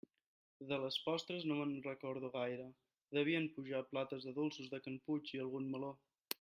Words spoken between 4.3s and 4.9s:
de dolços de